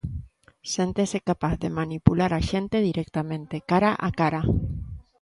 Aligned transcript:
Séntese 0.73 1.17
capaz 1.29 1.55
de 1.63 1.69
manipular 1.79 2.31
a 2.35 2.41
xente 2.49 2.77
directamente, 2.89 3.55
cara 3.69 3.91
a 4.07 4.09
cara. 4.19 4.41